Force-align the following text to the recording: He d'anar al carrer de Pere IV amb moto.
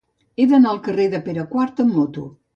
He 0.43 0.47
d'anar 0.53 0.71
al 0.71 0.79
carrer 0.87 1.05
de 1.13 1.21
Pere 1.29 1.45
IV 1.45 1.87
amb 1.87 1.97
moto. 2.01 2.27